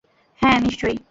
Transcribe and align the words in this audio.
হ্যাঁঁ, 0.41 0.59
নিশ্চয়। 0.61 0.95